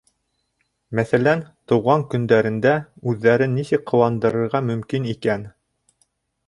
[0.99, 2.73] Мәҫәлән, тыуған көндәрендә
[3.13, 5.47] үҙҙәрен нисек ҡыуандырырға мөмкин икән?